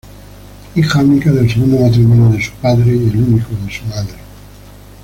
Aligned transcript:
Hija 0.73 1.01
única 1.03 1.31
del 1.31 1.47
segundo 1.47 1.77
matrimonio 1.85 2.29
de 2.35 2.41
su 2.43 2.51
padre 2.53 2.87
y 2.95 3.07
el 3.07 3.17
único 3.17 3.49
de 3.63 3.71
su 3.71 3.85
madre. 3.85 4.15